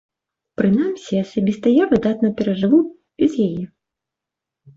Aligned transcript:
Прынамсі, 0.61 1.19
асабіста 1.25 1.73
я 1.81 1.85
выдатна 1.91 2.27
пражыву 2.41 2.79
без 3.21 3.31
яе. 3.47 3.63